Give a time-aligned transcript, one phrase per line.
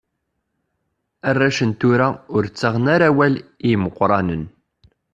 [1.29, 4.43] Arrac n tura ur ttaɣen ara awal i yimeqqranen.